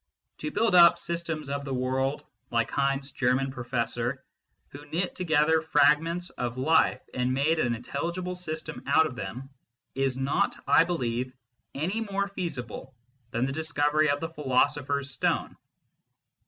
To 0.39 0.49
build 0.49 0.73
up 0.73 0.97
systems 0.97 1.47
of 1.47 1.63
the 1.63 1.75
world, 1.75 2.25
like 2.49 2.71
Heine 2.71 2.97
s 2.97 3.11
German 3.11 3.51
professor 3.51 4.25
who 4.69 4.83
knit 4.87 5.13
together 5.13 5.61
fragments 5.61 6.31
of 6.31 6.57
life 6.57 7.03
and 7.13 7.35
made 7.35 7.59
an 7.59 7.75
intelligible 7.75 8.33
system 8.33 8.81
out 8.87 9.05
of 9.05 9.15
them, 9.15 9.51
is 9.93 10.17
not, 10.17 10.55
I 10.65 10.85
believe, 10.85 11.31
any 11.75 12.01
more 12.09 12.27
feasible 12.27 12.95
than 13.29 13.45
the 13.45 13.51
discovery 13.53 14.09
of 14.09 14.19
the 14.19 14.29
philosopher 14.29 15.01
s 15.01 15.11
stone. 15.11 15.55